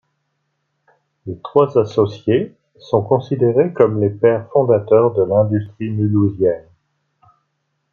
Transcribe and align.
Les 1.27 1.37
trois 1.43 1.77
associés 1.77 2.55
sont 2.79 3.03
considérés 3.03 3.71
comme 3.71 4.01
les 4.01 4.09
pères 4.09 4.49
fondateurs 4.51 5.13
de 5.13 5.21
l'industrie 5.21 5.91
mulhousienne. 5.91 6.65